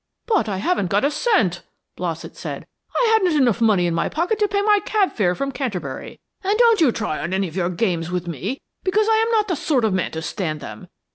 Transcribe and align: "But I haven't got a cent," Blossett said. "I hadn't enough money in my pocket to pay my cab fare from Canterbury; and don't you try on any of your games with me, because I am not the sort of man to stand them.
"But 0.25 0.49
I 0.49 0.57
haven't 0.57 0.89
got 0.89 1.05
a 1.05 1.11
cent," 1.11 1.61
Blossett 1.95 2.35
said. 2.35 2.65
"I 2.95 3.07
hadn't 3.13 3.39
enough 3.39 3.61
money 3.61 3.85
in 3.85 3.93
my 3.93 4.09
pocket 4.09 4.39
to 4.39 4.47
pay 4.47 4.63
my 4.63 4.79
cab 4.83 5.11
fare 5.11 5.35
from 5.35 5.51
Canterbury; 5.51 6.19
and 6.43 6.57
don't 6.57 6.81
you 6.81 6.91
try 6.91 7.19
on 7.19 7.33
any 7.33 7.47
of 7.47 7.55
your 7.55 7.69
games 7.69 8.09
with 8.09 8.27
me, 8.27 8.57
because 8.83 9.05
I 9.07 9.17
am 9.23 9.29
not 9.29 9.47
the 9.47 9.55
sort 9.55 9.85
of 9.85 9.93
man 9.93 10.09
to 10.13 10.23
stand 10.23 10.59
them. 10.59 10.87